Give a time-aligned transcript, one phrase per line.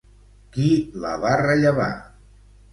[0.55, 0.69] Qui
[1.05, 1.89] la va rellevar?